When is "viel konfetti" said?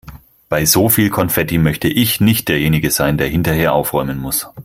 0.89-1.59